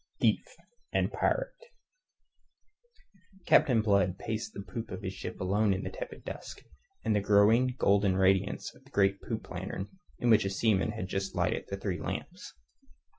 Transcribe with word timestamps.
THIEF 0.19 0.43
AND 0.91 1.11
PIRATE 1.13 1.51
Captain 3.45 3.83
Blood 3.83 4.17
paced 4.17 4.53
the 4.55 4.61
poop 4.63 4.89
of 4.89 5.03
his 5.03 5.13
ship 5.13 5.39
alone 5.39 5.75
in 5.75 5.83
the 5.83 5.91
tepid 5.91 6.25
dusk, 6.25 6.63
and 7.05 7.15
the 7.15 7.21
growing 7.21 7.75
golden 7.77 8.17
radiance 8.17 8.73
of 8.73 8.83
the 8.83 8.89
great 8.89 9.21
poop 9.21 9.51
lantern 9.51 9.89
in 10.17 10.31
which 10.31 10.43
a 10.43 10.49
seaman 10.49 10.93
had 10.93 11.07
just 11.07 11.35
lighted 11.35 11.65
the 11.67 11.77
three 11.77 11.99
lamps. 12.01 12.51